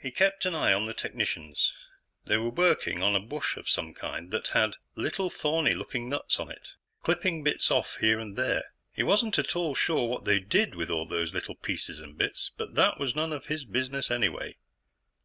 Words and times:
He 0.00 0.10
kept 0.10 0.46
an 0.46 0.56
eye 0.56 0.72
on 0.72 0.86
the 0.86 0.92
technicians. 0.92 1.72
They 2.24 2.36
were 2.36 2.50
working 2.50 3.04
on 3.04 3.14
a 3.14 3.20
bush 3.20 3.56
of 3.56 3.68
some 3.68 3.94
kind 3.94 4.32
that 4.32 4.48
had 4.48 4.74
little 4.96 5.30
thorny 5.30 5.74
looking 5.74 6.08
nuts 6.08 6.40
on 6.40 6.50
it, 6.50 6.66
clipping 7.04 7.44
bits 7.44 7.70
off 7.70 7.98
here 8.00 8.18
and 8.18 8.34
there. 8.36 8.72
He 8.92 9.04
wasn't 9.04 9.38
at 9.38 9.54
all 9.54 9.76
sure 9.76 10.08
what 10.08 10.24
they 10.24 10.40
did 10.40 10.74
with 10.74 10.90
all 10.90 11.06
those 11.06 11.32
little 11.32 11.54
pieces 11.54 12.00
and 12.00 12.18
bits, 12.18 12.50
but 12.56 12.74
that 12.74 12.98
was 12.98 13.14
none 13.14 13.32
of 13.32 13.46
his 13.46 13.64
business, 13.64 14.10
anyway. 14.10 14.56